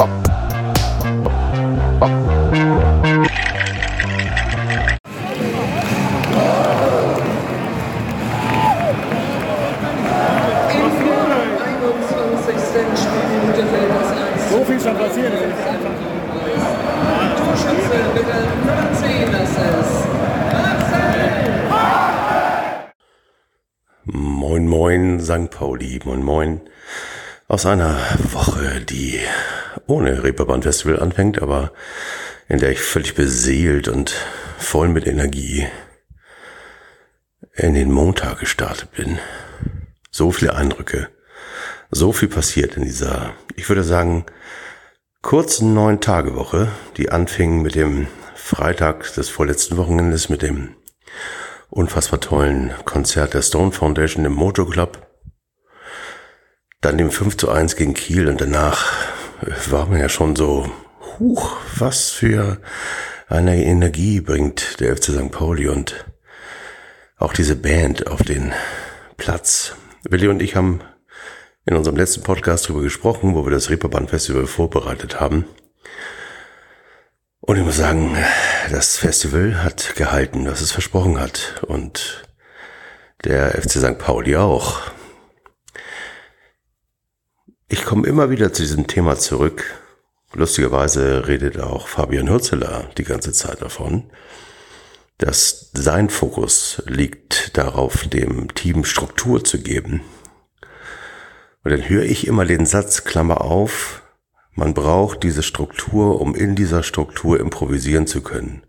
[0.00, 0.29] So
[27.60, 27.98] Aus einer
[28.32, 29.20] Woche, die
[29.86, 31.72] ohne Reeperbahn Festival anfängt, aber
[32.48, 34.14] in der ich völlig beseelt und
[34.56, 35.66] voll mit Energie
[37.52, 39.18] in den Montag gestartet bin.
[40.10, 41.10] So viele Eindrücke,
[41.90, 44.24] so viel passiert in dieser, ich würde sagen,
[45.20, 50.76] kurzen neun Tage Woche, die anfing mit dem Freitag des vorletzten Wochenendes mit dem
[51.68, 55.09] unfassbar tollen Konzert der Stone Foundation im Mojo Club.
[56.80, 58.90] Dann dem 5 zu 1 gegen Kiel und danach
[59.68, 60.70] war man ja schon so,
[61.18, 62.58] huch, was für
[63.28, 65.30] eine Energie bringt der FC St.
[65.30, 66.06] Pauli und
[67.18, 68.52] auch diese Band auf den
[69.18, 69.74] Platz.
[70.08, 70.80] Willi und ich haben
[71.66, 75.44] in unserem letzten Podcast darüber gesprochen, wo wir das Reeperbahn Festival vorbereitet haben.
[77.40, 78.16] Und ich muss sagen,
[78.70, 81.62] das Festival hat gehalten, was es versprochen hat.
[81.66, 82.26] Und
[83.24, 83.98] der FC St.
[83.98, 84.80] Pauli auch.
[87.72, 89.62] Ich komme immer wieder zu diesem Thema zurück.
[90.32, 94.10] Lustigerweise redet auch Fabian Hürzeler die ganze Zeit davon,
[95.18, 100.00] dass sein Fokus liegt darauf, dem Team Struktur zu geben.
[101.62, 104.02] Und dann höre ich immer den Satz, Klammer auf,
[104.56, 108.64] man braucht diese Struktur, um in dieser Struktur improvisieren zu können,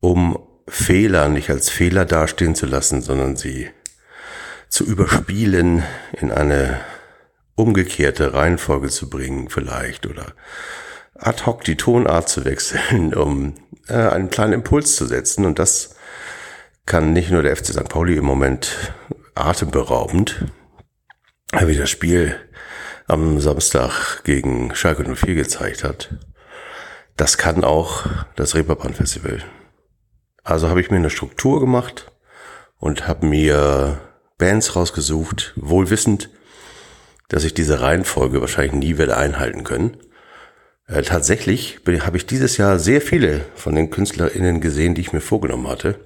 [0.00, 3.70] um Fehler nicht als Fehler dastehen zu lassen, sondern sie
[4.68, 5.84] zu überspielen,
[6.20, 6.80] in eine
[7.58, 10.26] umgekehrte Reihenfolge zu bringen vielleicht oder
[11.14, 13.54] ad hoc die Tonart zu wechseln, um
[13.88, 15.44] äh, einen kleinen Impuls zu setzen.
[15.44, 15.96] Und das
[16.86, 17.88] kann nicht nur der FC St.
[17.88, 18.94] Pauli im Moment
[19.34, 20.46] atemberaubend,
[21.52, 22.36] wie das Spiel
[23.06, 26.14] am Samstag gegen Schalke 04 gezeigt hat.
[27.16, 29.42] Das kann auch das Reeperbahn Festival.
[30.44, 32.12] Also habe ich mir eine Struktur gemacht
[32.78, 34.00] und habe mir
[34.38, 36.30] Bands rausgesucht, wohl wissend,
[37.28, 39.96] dass ich diese Reihenfolge wahrscheinlich nie werde einhalten können.
[40.86, 45.20] Äh, tatsächlich habe ich dieses Jahr sehr viele von den KünstlerInnen gesehen, die ich mir
[45.20, 46.00] vorgenommen hatte.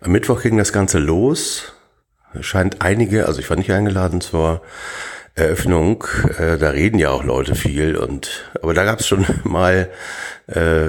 [0.00, 1.72] Am Mittwoch ging das Ganze los.
[2.40, 4.60] Scheint einige, also ich war nicht eingeladen zur
[5.36, 6.04] Eröffnung,
[6.38, 9.90] äh, da reden ja auch Leute viel und aber da gab es schon mal,
[10.46, 10.88] äh,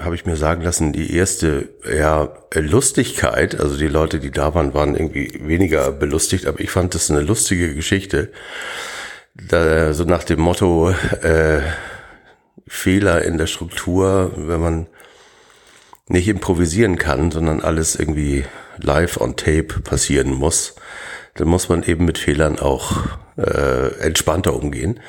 [0.00, 3.58] habe ich mir sagen lassen, die erste ja Lustigkeit.
[3.58, 7.22] Also die Leute, die da waren, waren irgendwie weniger belustigt, aber ich fand das eine
[7.22, 8.30] lustige Geschichte.
[9.34, 11.60] Da, so nach dem Motto äh,
[12.66, 14.86] Fehler in der Struktur, wenn man
[16.08, 18.44] nicht improvisieren kann, sondern alles irgendwie
[18.76, 20.74] live on tape passieren muss
[21.36, 22.92] dann muss man eben mit Fehlern auch
[23.36, 25.00] äh, entspannter umgehen.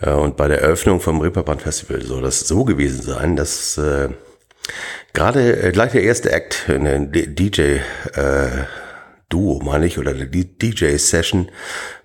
[0.00, 4.08] Äh, und bei der Eröffnung vom Reeperbahn Festival soll das so gewesen sein, dass äh,
[5.12, 7.78] gerade äh, gleich der erste Act, eine DJ
[8.14, 8.48] äh,
[9.28, 11.50] Duo, meine ich, oder eine DJ-Session,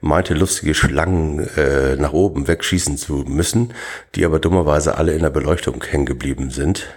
[0.01, 3.73] meinte lustige Schlangen äh, nach oben wegschießen zu müssen,
[4.15, 6.87] die aber dummerweise alle in der Beleuchtung hängen geblieben sind.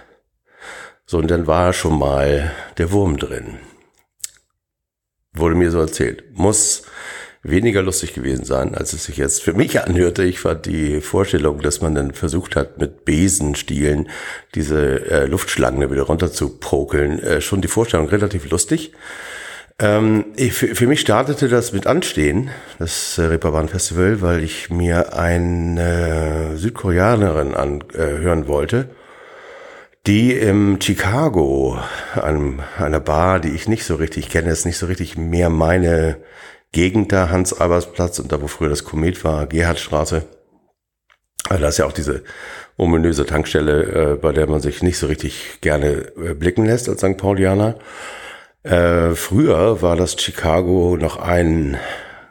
[1.05, 3.59] So, und dann war schon mal der Wurm drin.
[5.37, 6.23] Wurde mir so erzählt.
[6.33, 6.83] Muss
[7.43, 10.23] weniger lustig gewesen sein, als es sich jetzt für mich anhörte.
[10.23, 14.09] Ich fand die Vorstellung, dass man dann versucht hat, mit Besenstielen
[14.55, 18.93] diese äh, Luftschlange wieder runter zu prokeln, äh, schon die Vorstellung relativ lustig.
[19.79, 22.49] Ähm, ich, für, für, mich startete das mit Anstehen,
[22.79, 28.89] das äh, Reeperbahn Festival, weil ich mir eine Südkoreanerin anhören wollte
[30.07, 31.77] die im Chicago,
[32.15, 36.17] einem, einer Bar, die ich nicht so richtig kenne, ist nicht so richtig mehr meine
[36.71, 40.23] Gegend da, Hans-Albers-Platz und da, wo früher das Komet war, Gerhardstraße.
[41.49, 42.23] Also da ist ja auch diese
[42.77, 47.01] ominöse Tankstelle, äh, bei der man sich nicht so richtig gerne äh, blicken lässt als
[47.01, 47.17] St.
[47.17, 47.75] Paulianer.
[48.63, 51.77] Äh, früher war das Chicago noch ein,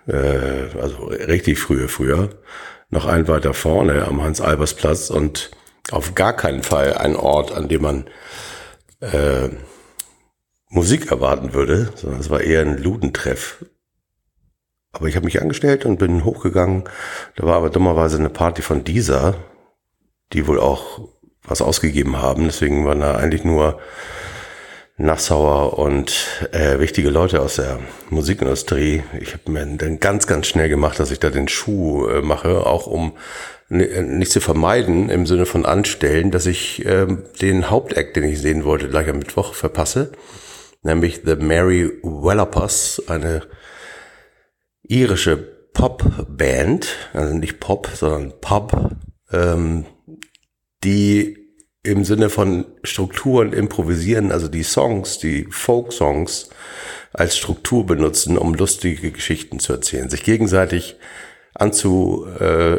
[0.07, 2.31] äh, also richtig früher, früher,
[2.89, 5.51] noch ein weiter vorne am Hans-Albers-Platz und
[5.91, 8.05] auf gar keinen Fall ein Ort, an dem man
[9.01, 9.49] äh,
[10.69, 13.65] Musik erwarten würde, sondern es war eher ein Ludentreff.
[14.93, 16.85] Aber ich habe mich angestellt und bin hochgegangen.
[17.37, 19.35] Da war aber dummerweise eine Party von dieser,
[20.33, 21.09] die wohl auch
[21.45, 22.45] was ausgegeben haben.
[22.45, 23.79] Deswegen waren da eigentlich nur
[24.97, 27.79] Nassauer und äh, wichtige Leute aus der
[28.09, 29.03] Musikindustrie.
[29.21, 32.67] Ich habe mir dann ganz, ganz schnell gemacht, dass ich da den Schuh äh, mache,
[32.67, 33.13] auch um
[33.69, 38.65] nicht zu vermeiden im Sinne von anstellen, dass ich ähm, den Hauptakt, den ich sehen
[38.65, 40.13] wollte, gleich am Mittwoch verpasse,
[40.83, 43.43] nämlich The Mary Wallopers, eine
[44.83, 45.37] irische
[45.73, 48.93] Pop-Band, also nicht Pop, sondern Pop,
[49.33, 49.85] ähm,
[50.85, 51.37] die
[51.83, 56.51] im Sinne von Strukturen improvisieren, also die Songs, die Folk-Songs
[57.13, 60.97] als Struktur benutzen, um lustige Geschichten zu erzählen, sich gegenseitig
[61.55, 62.77] anzu, äh,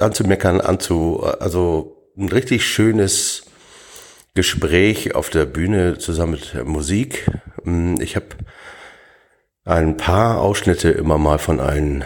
[0.00, 3.44] anzumeckern, anzu, also ein richtig schönes
[4.34, 7.30] Gespräch auf der Bühne zusammen mit Musik.
[7.64, 8.28] Hm, ich habe
[9.64, 12.04] ein paar Ausschnitte immer mal von allen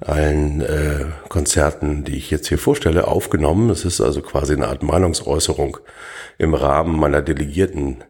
[0.00, 3.70] allen äh, Konzerten, die ich jetzt hier vorstelle, aufgenommen.
[3.70, 5.78] Es ist also quasi eine Art Meinungsäußerung
[6.38, 8.04] im Rahmen meiner delegierten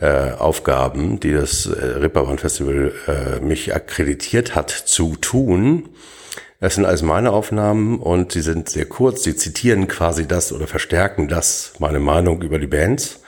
[0.00, 5.90] äh, Aufgaben, die das äh, Ripperbahn Festival äh, mich akkreditiert hat zu tun.
[6.62, 9.24] Das sind also meine Aufnahmen und sie sind sehr kurz.
[9.24, 13.18] Sie zitieren quasi das oder verstärken das, meine Meinung über die Bands.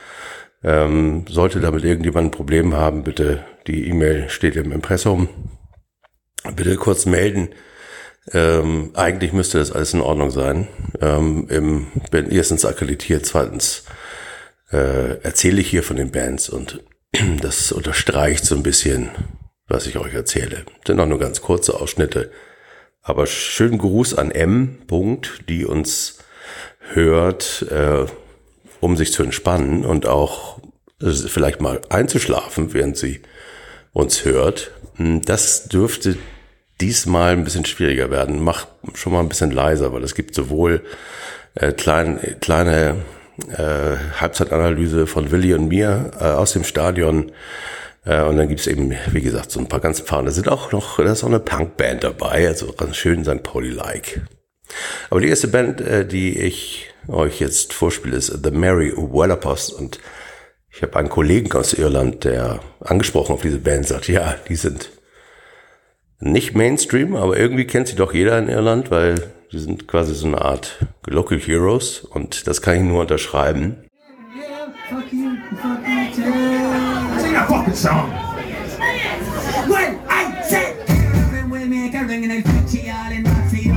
[0.62, 5.28] Ähm, sollte damit irgendjemand ein Problem haben, bitte, die E-Mail steht im Impressum.
[6.54, 7.48] Bitte kurz melden.
[8.32, 10.68] Ähm, eigentlich müsste das alles in Ordnung sein.
[11.00, 13.82] Ähm, im, bin erstens akkreditiert, zweitens
[14.70, 16.84] äh, erzähle ich hier von den Bands und
[17.40, 19.10] das unterstreicht so ein bisschen,
[19.66, 20.64] was ich euch erzähle.
[20.86, 22.30] Sind auch nur ganz kurze Ausschnitte.
[23.06, 24.78] Aber schönen Gruß an M.
[24.86, 26.20] Punkt, die uns
[26.94, 28.06] hört, äh,
[28.80, 30.58] um sich zu entspannen und auch
[31.02, 33.20] äh, vielleicht mal einzuschlafen, während sie
[33.92, 34.70] uns hört.
[34.96, 36.16] Das dürfte
[36.80, 38.42] diesmal ein bisschen schwieriger werden.
[38.42, 40.82] Mach schon mal ein bisschen leiser, weil es gibt sowohl
[41.56, 43.02] äh, klein, kleine
[43.50, 47.32] äh, Halbzeitanalyse von Willi und mir äh, aus dem Stadion.
[48.04, 50.22] Äh, und dann gibt's eben, wie gesagt, so ein paar ganz paar.
[50.22, 53.42] Da sind auch noch, da ist auch eine Punkband dabei, also ganz schön St.
[53.42, 54.22] Pauli-like.
[55.10, 60.00] Aber die erste Band, äh, die ich euch jetzt vorspiele, ist The Mary Wallopers und
[60.70, 64.90] ich habe einen Kollegen aus Irland, der angesprochen auf diese Band sagt, ja, die sind
[66.18, 69.14] nicht Mainstream, aber irgendwie kennt sie doch jeder in Irland, weil
[69.52, 73.84] sie sind quasi so eine Art Local Heroes und das kann ich nur unterschreiben.
[77.74, 78.10] that song.
[79.68, 83.74] When I say, Carmen will me, Carmen en el cuchillo, en vacío.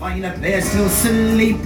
[0.00, 1.56] lying up there still sleep.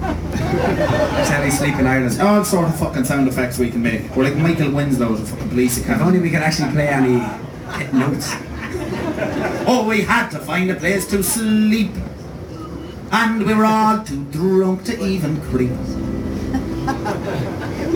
[0.00, 2.20] That's how they sleep in Ireland.
[2.20, 4.16] All sort of fucking sound effects we can make.
[4.16, 6.00] We're like Michael Winslow, the fucking police academy.
[6.00, 7.18] If only we could actually play any
[7.92, 8.34] notes.
[9.66, 11.92] Oh, we had to find a place to sleep.
[13.10, 15.70] And we were all too drunk to even creep.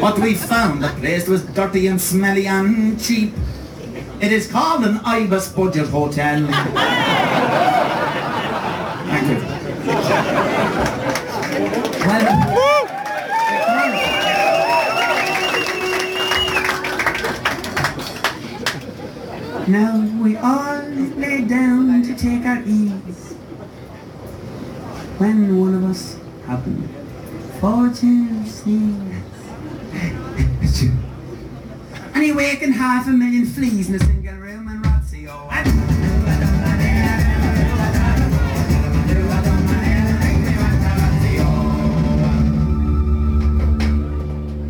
[0.01, 3.35] But we found a place that was dirty and smelly and cheap.
[4.21, 6.47] It is called an Ibis Budget Hotel.
[9.07, 9.41] Thank you.
[19.69, 20.86] Now we all
[21.49, 23.33] down to take our ease.
[25.19, 26.89] When one of us happened
[27.61, 29.23] for to sneeze.
[32.15, 35.49] and he wakened half a million fleas in a single room and Rotsy, oh.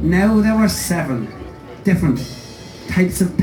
[0.02, 1.28] Now there were seven
[1.84, 2.18] different
[2.88, 3.36] types of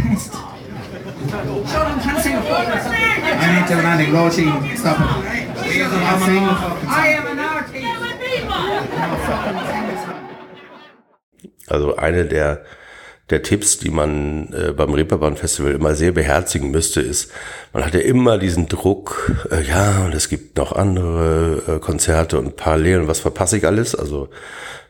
[3.36, 4.12] I need to landing.
[4.12, 5.06] Roshi, stop it.
[6.86, 7.64] I am an artist.
[11.68, 12.64] Also eine der,
[13.30, 17.32] der Tipps, die man äh, beim Reeperbahn Festival immer sehr beherzigen müsste, ist,
[17.72, 22.38] man hat ja immer diesen Druck, äh, ja, und es gibt noch andere äh, Konzerte
[22.38, 23.96] und parallel und was verpasse ich alles?
[23.96, 24.30] Also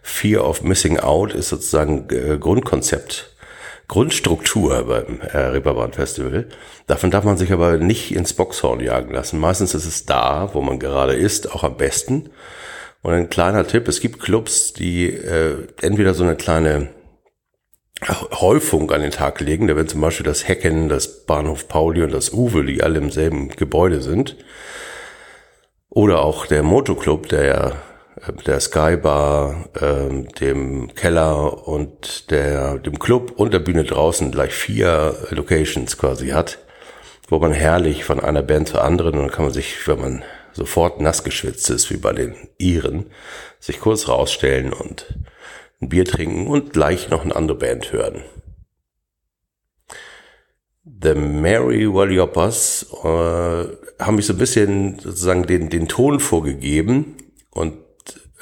[0.01, 3.32] Fear of Missing Out ist sozusagen äh, Grundkonzept,
[3.93, 6.47] Grundstruktur beim äh, Reeperbahn Festival.
[6.87, 9.39] Davon darf man sich aber nicht ins Boxhorn jagen lassen.
[9.39, 12.31] Meistens ist es da, wo man gerade ist, auch am besten.
[13.03, 16.87] Und ein kleiner Tipp, es gibt Clubs, die äh, entweder so eine kleine
[18.31, 19.67] Häufung an den Tag legen.
[19.67, 23.11] Da werden zum Beispiel das Hecken, das Bahnhof Pauli und das Uwe, die alle im
[23.11, 24.37] selben Gebäude sind.
[25.91, 27.71] Oder auch der Motoclub, der ja
[28.45, 35.15] der Skybar, ähm, dem Keller und der, dem Club und der Bühne draußen gleich vier
[35.29, 36.59] Locations quasi hat,
[37.27, 40.23] wo man herrlich von einer Band zur anderen und dann kann man sich, wenn man
[40.53, 43.07] sofort nass geschwitzt ist, wie bei den Iren,
[43.59, 45.17] sich kurz rausstellen und
[45.81, 48.21] ein Bier trinken und gleich noch eine andere Band hören.
[50.85, 57.15] The Mary Wallioppers äh, haben mich so ein bisschen sozusagen den, den Ton vorgegeben
[57.51, 57.82] und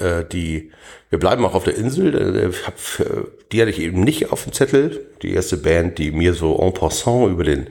[0.02, 0.72] äh, die,
[1.10, 4.44] wir bleiben auch auf der Insel, äh, hab, äh, die hatte ich eben nicht auf
[4.44, 5.06] dem Zettel.
[5.22, 7.68] Die erste Band, die mir so en passant über den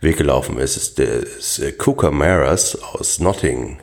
[0.00, 3.80] Weg gelaufen ist, ist, der, Kookameras aus Nottingham.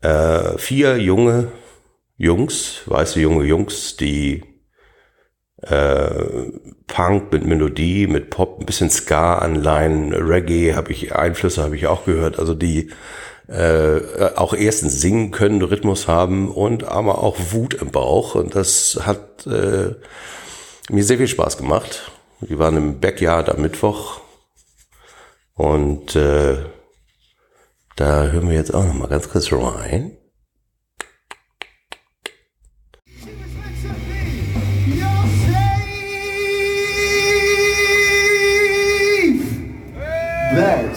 [0.00, 1.52] Äh, vier junge
[2.16, 4.42] Jungs, weiße junge Jungs, die
[5.62, 6.50] äh,
[6.88, 12.04] Punk mit Melodie, mit Pop, ein bisschen Ska-Anleihen, Reggae habe ich, Einflüsse habe ich auch
[12.04, 12.90] gehört, also die
[13.52, 19.00] äh, auch erstens singen können, Rhythmus haben und aber auch Wut im Bauch und das
[19.04, 19.94] hat äh,
[20.90, 22.10] mir sehr viel Spaß gemacht.
[22.40, 24.20] Die waren im Backyard am Mittwoch
[25.54, 26.56] und äh,
[27.96, 30.16] da hören wir jetzt auch noch mal ganz kurz rein.
[40.54, 40.91] Veg.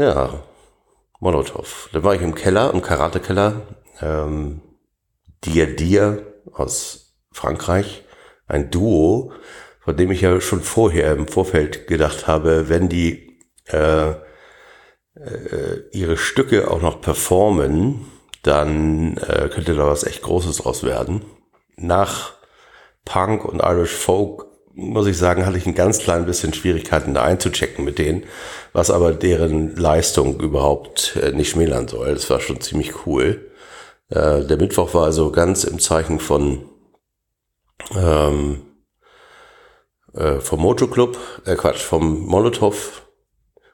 [0.00, 0.44] Ja,
[1.18, 1.90] Molotow.
[1.92, 3.66] Da war ich im Keller, im Karatekeller.
[4.00, 4.62] Ähm,
[5.44, 6.20] Dia Dia
[6.54, 8.02] aus Frankreich.
[8.46, 9.34] Ein Duo,
[9.80, 16.16] von dem ich ja schon vorher im Vorfeld gedacht habe, wenn die äh, äh, ihre
[16.16, 18.06] Stücke auch noch performen,
[18.42, 21.26] dann äh, könnte da was echt Großes draus werden.
[21.76, 22.32] Nach
[23.04, 24.46] Punk und Irish Folk
[24.80, 28.24] muss ich sagen, hatte ich ein ganz klein bisschen Schwierigkeiten da einzuchecken mit denen,
[28.72, 32.14] was aber deren Leistung überhaupt äh, nicht schmälern soll.
[32.14, 33.50] Das war schon ziemlich cool.
[34.08, 36.64] Äh, der Mittwoch war also ganz im Zeichen von
[37.96, 38.62] ähm,
[40.14, 43.02] äh, vom Mojo Club, äh Quatsch, vom Molotow,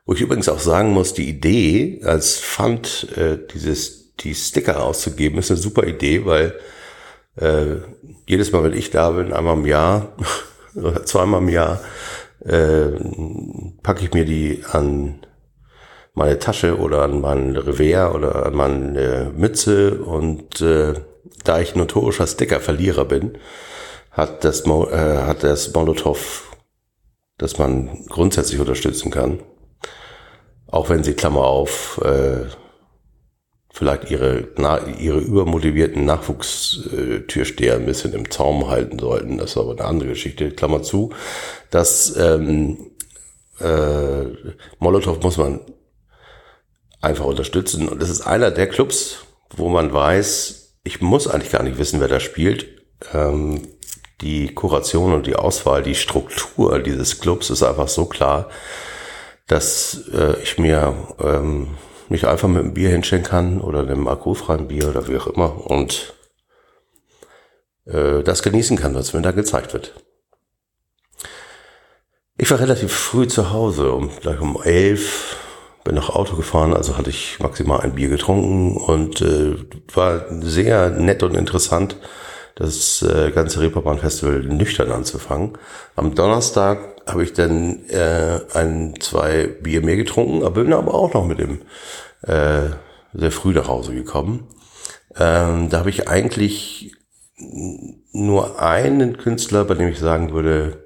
[0.05, 5.39] wo ich übrigens auch sagen muss, die Idee als Pfand äh, dieses die Sticker auszugeben,
[5.39, 6.59] ist eine super Idee, weil
[7.37, 7.77] äh,
[8.27, 10.17] jedes Mal, wenn ich da bin, einmal im Jahr
[11.05, 11.81] zweimal im Jahr,
[12.45, 12.89] äh,
[13.83, 15.21] packe ich mir die an
[16.15, 19.99] meine Tasche oder an mein Revers oder an meine Mütze.
[19.99, 20.95] Und äh,
[21.45, 23.39] da ich notorischer Sticker-Verlierer bin,
[24.11, 26.57] hat das, Mo äh, hat das Molotow,
[27.39, 29.41] das man grundsätzlich unterstützen kann,
[30.67, 32.47] auch wenn sie Klammer auf äh,
[33.77, 39.37] vielleicht ihre, na, ihre übermotivierten Nachwuchstürsteher ein bisschen im Zaum halten sollten.
[39.37, 40.51] Das ist aber eine andere Geschichte.
[40.51, 41.13] Klammer zu.
[41.71, 42.93] Das ähm,
[43.61, 44.25] äh,
[44.79, 45.61] Molotow muss man
[47.03, 47.87] einfach unterstützen.
[47.89, 52.01] Und das ist einer der Clubs, wo man weiß, ich muss eigentlich gar nicht wissen,
[52.01, 52.67] wer da spielt.
[53.13, 53.61] Ähm,
[54.23, 58.49] die Kuration und die Auswahl, die Struktur dieses Clubs ist einfach so klar,
[59.49, 61.77] dass äh, ich mir ähm,
[62.09, 65.67] mich einfach mit einem Bier hinstellen kann oder einem alkoholfreien Bier oder wie auch immer
[65.71, 66.15] und
[67.87, 69.95] äh, das genießen kann, was mir da gezeigt wird.
[72.39, 75.37] Ich war relativ früh zu Hause, um gleich um elf,
[75.85, 79.57] bin nach Auto gefahren, also hatte ich maximal ein Bier getrunken und äh,
[79.95, 81.97] war sehr nett und interessant,
[82.57, 85.57] das äh, ganze Reeperbahn Festival nüchtern anzufangen.
[85.95, 91.15] Am Donnerstag habe ich dann äh, ein, zwei Bier mehr getrunken, aber bin aber auch
[91.15, 91.61] noch mit dem
[92.23, 92.71] äh,
[93.15, 94.49] sehr früh nach Hause gekommen.
[95.17, 96.95] Ähm, da habe ich eigentlich
[98.13, 100.85] nur einen Künstler, bei dem ich sagen würde,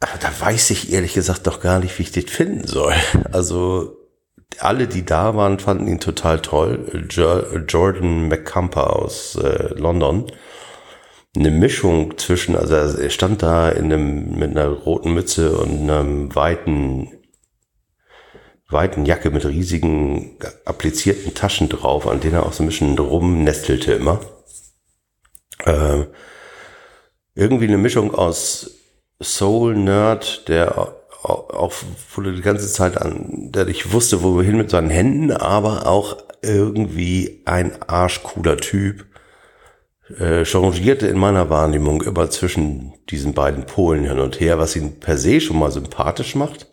[0.00, 2.94] da weiß ich ehrlich gesagt doch gar nicht, wie ich den finden soll.
[3.32, 3.96] Also
[4.60, 7.06] alle, die da waren, fanden ihn total toll.
[7.10, 10.30] Jo Jordan McCumper aus äh, London.
[11.38, 16.34] Eine Mischung zwischen, also er stand da in einem, mit einer roten Mütze und einem
[16.34, 17.12] weiten,
[18.68, 23.92] weiten Jacke mit riesigen applizierten Taschen drauf, an denen er auch so ein bisschen rumnestelte
[23.92, 24.20] immer.
[25.64, 26.06] Äh,
[27.36, 28.72] irgendwie eine Mischung aus
[29.22, 30.76] Soul-Nerd, der
[31.22, 31.72] auch
[32.14, 35.86] wurde die ganze Zeit an, der ich wusste, wo wir hin mit seinen Händen, aber
[35.86, 39.06] auch irgendwie ein arschcooler Typ,
[40.16, 45.00] äh, changierte in meiner Wahrnehmung immer zwischen diesen beiden Polen hin und her, was ihn
[45.00, 46.66] per se schon mal sympathisch macht.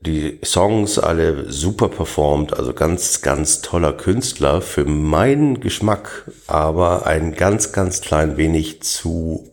[0.00, 7.34] Die Songs alle super performt, also ganz, ganz toller Künstler für meinen Geschmack, aber ein
[7.34, 9.52] ganz, ganz klein wenig zu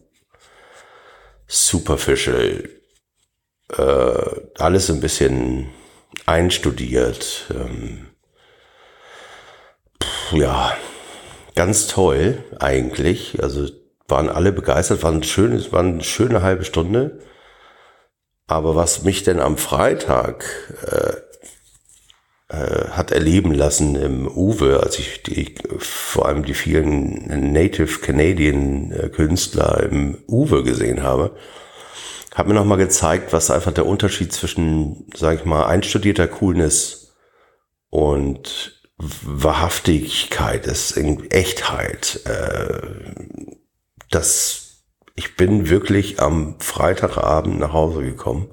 [1.47, 2.67] superficial
[3.77, 5.69] äh, alles ein bisschen
[6.25, 7.45] einstudiert.
[7.51, 8.07] Ähm,
[10.01, 10.75] pff, ja,
[11.55, 13.41] ganz toll eigentlich.
[13.41, 13.67] Also
[14.07, 17.19] waren alle begeistert, waren schön, es war eine schöne halbe Stunde.
[18.47, 20.45] Aber was mich denn am Freitag
[20.85, 21.13] äh,
[22.47, 28.91] äh, hat erleben lassen im Uwe, als ich die, vor allem die vielen Native Canadian
[28.91, 31.35] äh, Künstler im Uwe gesehen habe,
[32.35, 37.15] hat mir nochmal gezeigt, was einfach der Unterschied zwischen, sag ich mal, einstudierter Coolness
[37.89, 42.21] und Wahrhaftigkeit ist, Echtheit.
[42.25, 43.15] Äh,
[44.09, 44.83] das,
[45.15, 48.51] ich bin wirklich am Freitagabend nach Hause gekommen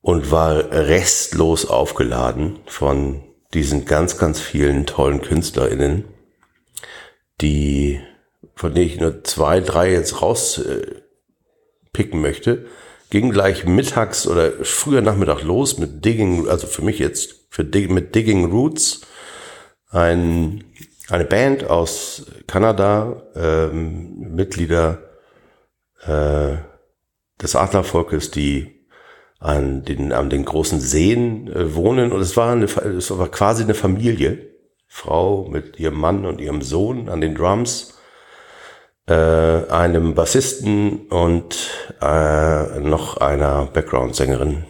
[0.00, 3.22] und war restlos aufgeladen von
[3.54, 6.04] diesen ganz, ganz vielen tollen KünstlerInnen,
[7.40, 8.00] die,
[8.54, 11.02] von denen ich nur zwei, drei jetzt raus äh,
[12.20, 12.66] möchte,
[13.10, 18.14] ging gleich mittags oder früher Nachmittag los mit Digging, also für mich jetzt, für mit
[18.14, 19.02] Digging Roots,
[19.90, 20.64] ein,
[21.08, 24.98] eine Band aus Kanada, ähm, Mitglieder
[26.02, 26.56] äh,
[27.40, 28.86] des Adlervolkes, die
[29.38, 33.62] an den, an den großen Seen äh, wohnen und es war, eine, es war quasi
[33.62, 34.46] eine Familie.
[34.90, 37.98] Frau mit ihrem Mann und ihrem Sohn an den Drums
[39.06, 44.64] äh, einem Bassisten und äh, noch einer Background-Sängerin.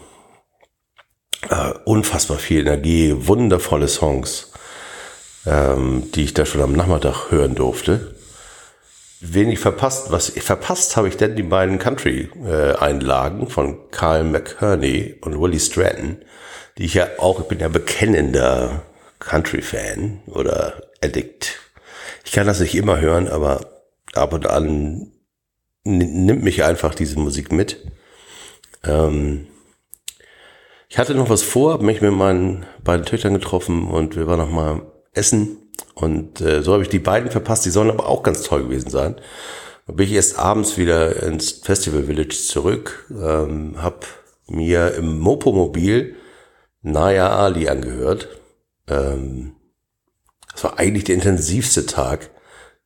[1.99, 4.53] Unfassbar viel Energie, wundervolle Songs,
[5.45, 8.15] ähm, die ich da schon am Nachmittag hören durfte.
[9.21, 15.59] Wenig verpasst, was verpasst habe ich denn die beiden Country-Einlagen von Carl McCurney und Willie
[15.59, 16.19] Stratton,
[16.79, 18.83] die ich ja auch, ich bin ja bekennender
[19.19, 21.59] Country-Fan oder Addict.
[22.25, 23.83] Ich kann das nicht immer hören, aber
[24.13, 25.11] ab und an
[25.83, 27.89] nimmt mich einfach diese Musik mit.
[28.85, 29.49] Ähm,
[30.89, 34.39] ich hatte noch was vor, habe mich mit meinen beiden Töchtern getroffen und wir waren
[34.39, 35.59] noch mal essen.
[35.95, 37.67] Und äh, so habe ich die beiden verpasst.
[37.67, 39.17] Die sollen aber auch ganz toll gewesen sein.
[39.87, 44.07] Dann bin ich erst abends wieder ins Festival Village zurück, ähm, habe
[44.47, 46.17] mir im Mopo-Mobil
[46.83, 48.29] Naya Ali angehört.
[48.87, 49.57] Ähm,
[50.53, 52.31] das war eigentlich der intensivste Tag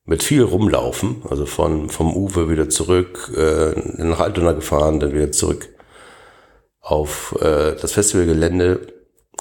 [0.04, 5.30] mit viel rumlaufen, also von vom Uwe wieder zurück äh, nach Altona gefahren, dann wieder
[5.30, 5.68] zurück
[6.82, 8.80] auf äh, das Festivalgelände.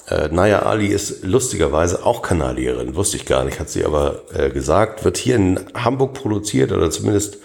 [0.07, 4.49] Äh, Naya Ali ist lustigerweise auch Kanadierin, wusste ich gar nicht, hat sie aber äh,
[4.49, 7.39] gesagt, wird hier in Hamburg produziert oder zumindest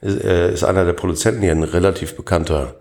[0.00, 2.74] ist, äh, ist einer der Produzenten hier ein relativ bekannter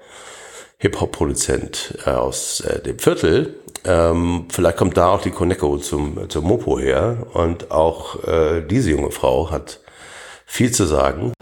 [0.78, 3.56] Hip-Hop-Produzent äh, aus äh, dem Viertel.
[3.86, 8.92] Ähm, vielleicht kommt da auch die Koneko zum, zum Mopo her und auch äh, diese
[8.92, 9.80] junge Frau hat
[10.46, 11.34] viel zu sagen.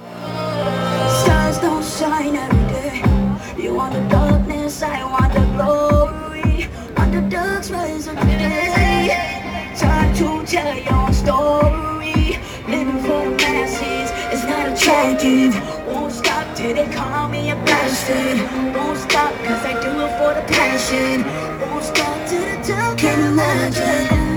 [14.99, 15.55] Attractive.
[15.87, 18.75] Won't stop till they call me a bastard.
[18.75, 21.23] Won't stop cause I do it for the passion.
[21.61, 22.97] Won't stop till the imagine.
[22.97, 24.28] Can imagine.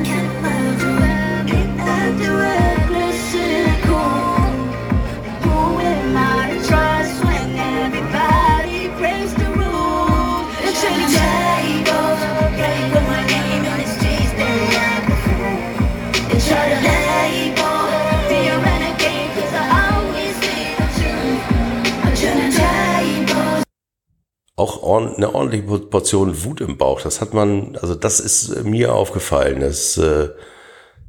[24.63, 27.01] Auch eine ordentliche Portion Wut im Bauch.
[27.01, 30.29] Das hat man, also das ist mir aufgefallen, dass äh,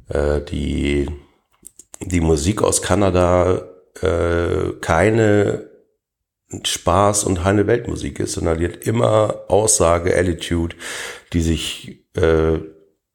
[0.08, 1.08] äh, die,
[2.00, 3.62] die Musik aus Kanada
[4.02, 5.70] äh, keine
[6.62, 10.76] Spaß und heine Weltmusik ist, sondern die hat immer Aussage, Attitude,
[11.32, 12.58] die sich äh,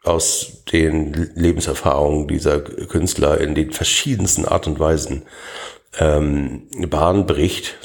[0.04, 5.24] aus den Lebenserfahrungen dieser Künstler in den verschiedensten Art und Weisen
[5.98, 7.78] ähm, Bahn bricht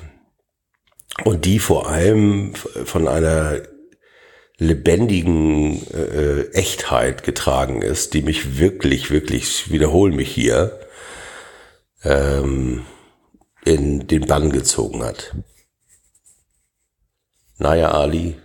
[1.24, 3.62] und die vor allem von einer
[4.58, 10.78] lebendigen äh, Echtheit getragen ist, die mich wirklich, wirklich, ich wiederhole mich hier,
[12.04, 12.84] ähm,
[13.64, 15.34] in den Bann gezogen hat.
[17.58, 18.36] Naja, Ali,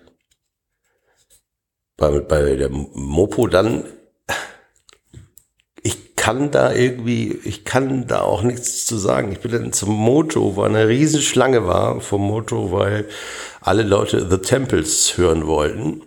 [1.97, 3.83] bei, bei der Mopo dann,
[6.19, 9.31] kann da irgendwie, ich kann da auch nichts zu sagen.
[9.31, 13.07] Ich bin dann zum Moto, wo eine Riesenschlange war vom Moto, weil
[13.61, 16.01] alle Leute The Temples hören wollten.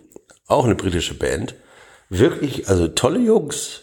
[0.45, 1.55] Auch eine britische Band.
[2.09, 3.81] Wirklich, also tolle Jungs.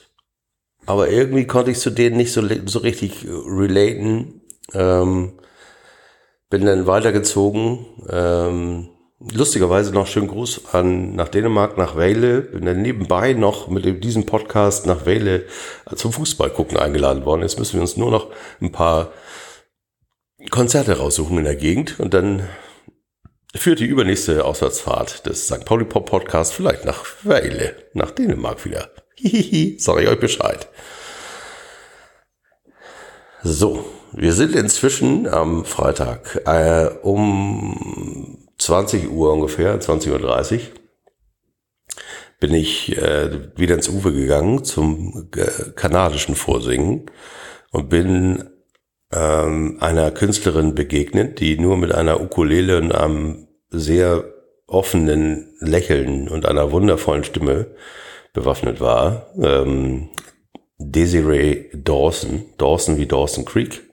[0.87, 4.41] Aber irgendwie konnte ich zu denen nicht so, so richtig relaten.
[4.73, 5.33] Ähm,
[6.49, 7.87] bin dann weitergezogen.
[8.09, 8.89] Ähm,
[9.21, 12.41] lustigerweise noch schönen Gruß an nach Dänemark, nach Wale.
[12.43, 15.45] Bin dann nebenbei noch mit diesem Podcast nach Wale
[15.95, 17.43] zum Fußball gucken eingeladen worden.
[17.43, 18.31] Jetzt müssen wir uns nur noch
[18.61, 19.13] ein paar
[20.51, 22.49] Konzerte raussuchen in der Gegend und dann
[23.55, 25.65] führt die übernächste Auswärtsfahrt des St.
[25.65, 28.91] Pauli Pop Podcast vielleicht nach Wale, nach Dänemark wieder.
[29.17, 30.69] Hihihi, sag ich euch Bescheid.
[33.43, 40.61] So, wir sind inzwischen am Freitag äh, um 20 Uhr ungefähr, 20.30 Uhr,
[42.41, 47.07] bin ich äh, wieder ins Uwe gegangen zum äh, kanadischen Vorsingen
[47.71, 48.51] und bin
[49.13, 54.25] ähm, einer Künstlerin begegnet, die nur mit einer Ukulele und einem sehr
[54.67, 57.75] offenen Lächeln und einer wundervollen Stimme
[58.33, 59.35] bewaffnet war.
[59.41, 60.11] Ähm,
[60.79, 63.90] Desiree Dawson, Dawson wie Dawson Creek.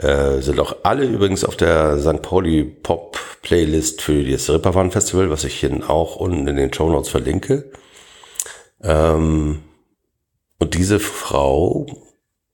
[0.00, 2.22] Äh, sind auch alle übrigens auf der St.
[2.22, 6.88] Pauli Pop Playlist für das Ripperwan Festival, was ich hier auch unten in den Show
[6.88, 7.70] Notes verlinke.
[8.82, 9.62] Ähm,
[10.58, 11.86] und diese Frau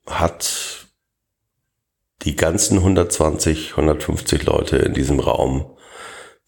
[0.08, 0.88] hat
[2.22, 5.76] die ganzen 120, 150 Leute in diesem Raum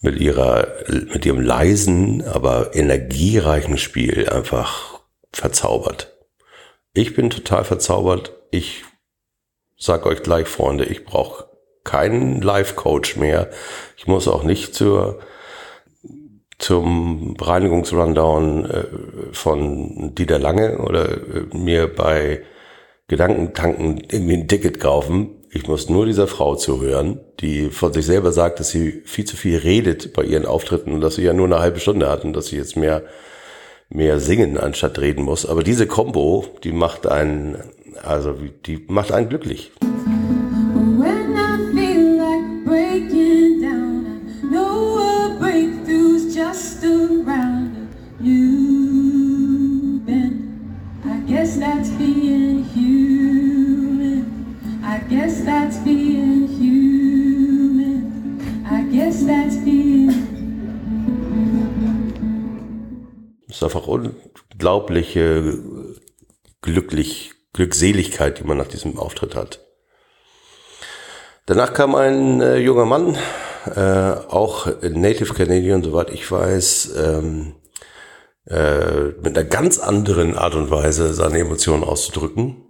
[0.00, 5.00] mit ihrer, mit ihrem leisen, aber energiereichen Spiel einfach
[5.32, 6.16] verzaubert.
[6.92, 8.32] Ich bin total verzaubert.
[8.50, 8.84] Ich
[9.78, 11.46] sag euch gleich, Freunde, ich brauche
[11.84, 13.48] keinen Life-Coach mehr.
[13.96, 15.20] Ich muss auch nicht zur
[16.58, 18.84] zum Reinigungsrundown äh,
[19.30, 22.42] von Dieter Lange oder äh, mir bei
[23.06, 25.36] Gedankentanken irgendwie ein Ticket kaufen.
[25.50, 29.36] Ich muss nur dieser Frau zuhören, die von sich selber sagt, dass sie viel zu
[29.36, 32.32] viel redet bei ihren Auftritten und dass sie ja nur eine halbe Stunde hat und
[32.32, 33.04] dass sie jetzt mehr
[33.90, 35.46] mehr singen anstatt reden muss.
[35.46, 37.56] Aber diese Combo, die macht einen,
[38.04, 38.34] also
[38.66, 39.72] die macht einen glücklich.
[63.48, 65.58] Ist einfach unglaubliche
[66.60, 69.58] glücklich, Glückseligkeit, die man nach diesem Auftritt hat.
[71.46, 73.18] Danach kam ein äh, junger Mann,
[73.74, 77.56] äh, auch Native Canadian, soweit ich weiß, ähm,
[78.46, 82.64] äh, mit einer ganz anderen Art und Weise seine Emotionen auszudrücken.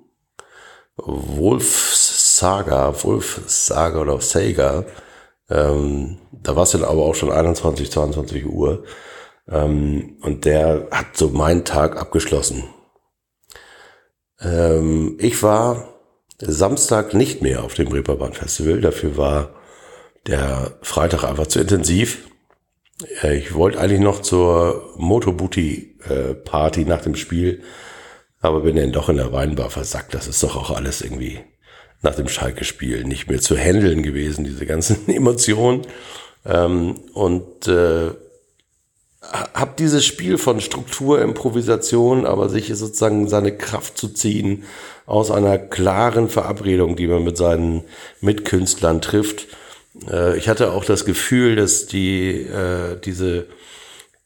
[0.97, 4.87] Wolf Saga, Wolf Saga oder Saga,
[5.51, 8.85] ähm, da war es dann aber auch schon 21, 22 Uhr.
[9.51, 12.65] Ähm, und der hat so meinen Tag abgeschlossen.
[14.41, 15.95] Ähm, ich war
[16.41, 18.81] Samstag nicht mehr auf dem Reeperbahn Festival.
[18.81, 19.51] Dafür war
[20.27, 22.29] der Freitag einfach zu intensiv.
[23.23, 27.63] Äh, Ich wollte eigentlich noch zur Motobuti äh, Party nach dem Spiel,
[28.41, 30.15] aber bin dann doch in der Weinbar versackt.
[30.15, 31.41] Das ist doch auch alles irgendwie
[32.03, 35.83] nach dem Schalke-Spiel nicht mehr zu handeln gewesen, diese ganzen Emotionen.
[36.47, 37.67] Ähm, und
[39.33, 44.65] äh, hab dieses Spiel von Struktur, Improvisation, aber sich sozusagen seine Kraft zu ziehen
[45.07, 47.85] aus einer klaren Verabredung, die man mit seinen
[48.21, 49.47] Mitkünstlern trifft.
[50.11, 53.47] Äh, ich hatte auch das Gefühl, dass die äh, diese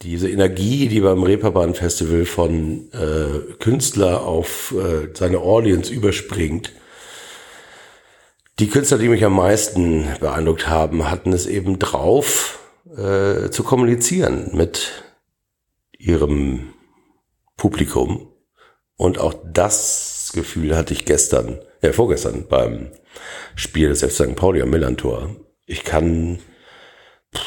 [0.03, 4.75] diese Energie, die beim Reeperbahn Festival von äh, Künstler auf
[5.15, 6.73] seine Audience überspringt,
[8.59, 12.59] die Künstler, die mich am meisten beeindruckt haben, hatten es eben drauf,
[12.96, 15.05] äh, zu kommunizieren mit
[15.98, 16.74] ihrem
[17.57, 18.28] Publikum.
[18.96, 22.92] Und auch das Gefühl hatte ich gestern, äh, vorgestern beim
[23.55, 24.37] Spiel des FC St.
[24.37, 25.37] Pauli am Millantor.
[25.66, 26.38] Ich kann,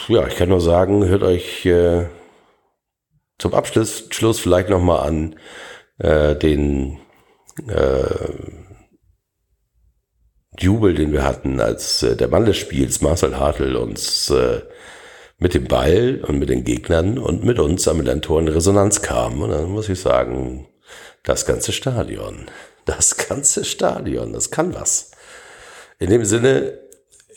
[0.08, 2.06] ja, ich kann nur sagen, hört euch äh,
[3.38, 5.36] zum Abschluss Schluss vielleicht nochmal an
[5.98, 7.00] äh, den
[7.68, 8.30] äh,
[10.58, 14.62] Jubel, den wir hatten, als äh, der Mann des Spiels, Marcel Hartl, uns äh,
[15.38, 19.42] mit dem Ball und mit den Gegnern und mit uns am Millantor in Resonanz kam.
[19.42, 20.68] Und dann muss ich sagen,
[21.24, 22.46] das ganze Stadion,
[22.86, 25.12] das ganze Stadion, das kann was.
[26.00, 26.80] In dem Sinne,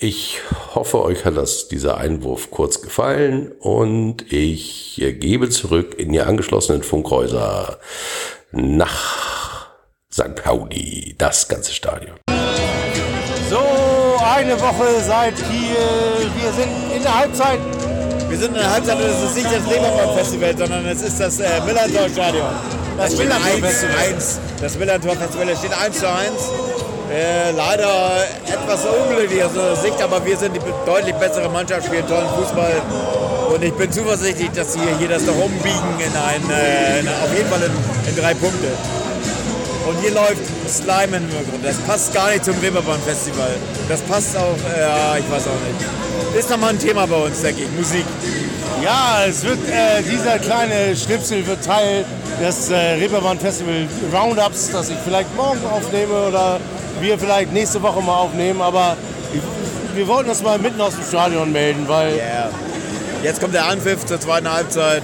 [0.01, 0.41] ich
[0.75, 6.85] hoffe, euch hat das, dieser Einwurf kurz gefallen und ich gebe zurück in die angeschlossenen
[6.85, 7.79] Funkhäuser
[8.53, 9.71] nach
[10.13, 10.37] St.
[10.37, 12.17] Pauli, das ganze Stadion.
[13.51, 13.59] So,
[14.25, 16.31] eine Woche seit Kiel.
[16.37, 17.59] Wir sind in der Halbzeit.
[18.29, 21.41] Wir sind in der Halbzeit und es ist nicht das Lebermann-Festival, sondern es ist das
[21.41, 22.47] äh, Millantor-Stadion.
[22.99, 23.25] Das, 1
[24.11, 24.41] 1.
[24.61, 26.29] Das Millantor-Festival steht 1 zu 1.
[27.11, 32.07] Äh, leider etwas unglücklich aus unserer Sicht, aber wir sind die deutlich bessere Mannschaft, spielen
[32.07, 32.83] tollen Fußball.
[33.55, 37.35] Und ich bin zuversichtlich, dass wir hier das noch umbiegen in ein, äh, in, auf
[37.35, 38.69] jeden Fall in, in drei Punkte.
[39.89, 41.65] Und hier läuft Slime im Hintergrund.
[41.65, 43.57] Das passt gar nicht zum Reeperbahn-Festival.
[43.89, 46.39] Das passt auch, äh, ja, ich weiß auch nicht.
[46.39, 48.05] Ist nochmal ein Thema bei uns, denke ich, Musik.
[48.85, 52.05] Ja, es wird, äh, dieser kleine Schnipsel wird Teil
[52.39, 56.61] des äh, Reeperbahn Festival Roundups, das ich vielleicht morgen aufnehme oder
[57.01, 58.61] wir vielleicht nächste Woche mal aufnehmen.
[58.61, 58.95] Aber
[59.33, 59.41] ich,
[59.97, 62.51] wir wollten das mal mitten aus dem Stadion melden, weil Yeah.
[63.23, 65.03] Jetzt kommt der Anpfiff zur zweiten Halbzeit.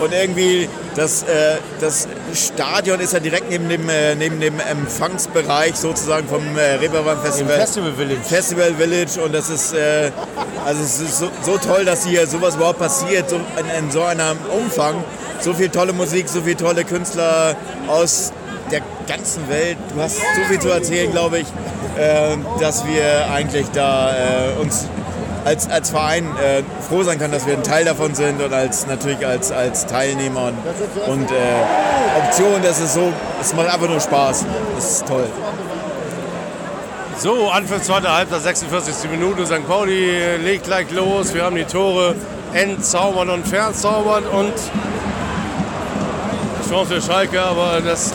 [0.00, 5.76] Und irgendwie, das, äh, das Stadion ist ja direkt neben dem, äh, neben dem Empfangsbereich
[5.76, 7.56] sozusagen vom äh, Reeperbahn im Festival.
[7.56, 8.20] Festival Village.
[8.22, 10.10] Festival Village und das ist, äh,
[10.64, 14.02] also es ist so, so toll, dass hier sowas überhaupt passiert, so in, in so
[14.02, 15.04] einem Umfang.
[15.40, 17.56] So viel tolle Musik, so viele tolle Künstler
[17.88, 18.32] aus
[18.70, 19.76] der ganzen Welt.
[19.94, 21.46] Du hast so viel zu erzählen, glaube ich,
[21.96, 24.88] äh, dass wir eigentlich da äh, uns
[25.46, 28.88] als, als Verein äh, froh sein können, dass wir ein Teil davon sind und als
[28.88, 30.50] natürlich als, als Teilnehmer
[31.06, 31.34] und, und äh,
[32.18, 34.44] Option, das ist so, es macht einfach nur Spaß.
[34.74, 35.26] Das ist toll.
[37.18, 39.08] So, Anpfiff zweite Halbzeit, 46.
[39.10, 39.46] Minute.
[39.46, 39.66] St.
[39.68, 41.32] Pauli legt gleich los.
[41.32, 42.16] Wir haben die Tore
[42.52, 44.52] entzaubert und verzaubert und
[46.68, 48.12] Chance für Schalke, aber das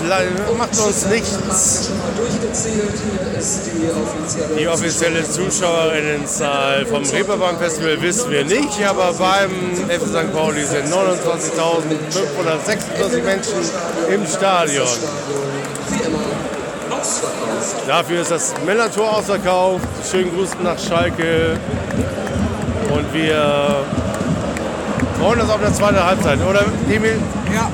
[0.58, 1.90] macht uns nichts.
[4.58, 9.50] Die offizielle Zuschauerinnenzahl vom Reeperbahn Festival wissen wir nicht, aber beim
[9.90, 10.32] FC St.
[10.32, 13.56] Pauli sind 29.546 Menschen
[14.14, 14.86] im Stadion.
[17.88, 19.88] Dafür ist das Männertor ausverkauft.
[20.10, 21.58] Schönen Gruß nach Schalke.
[22.94, 23.84] Und wir
[25.20, 27.20] freuen uns auf eine zweite Halbzeit, oder Emil?
[27.56, 27.72] Ja,